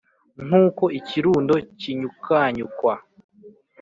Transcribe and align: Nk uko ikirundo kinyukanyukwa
Nk 0.45 0.53
uko 0.65 0.83
ikirundo 0.99 1.53
kinyukanyukwa 1.79 2.93